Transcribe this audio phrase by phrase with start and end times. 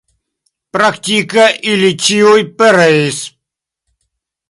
[0.77, 3.25] Praktike ili ĉiuj pereis.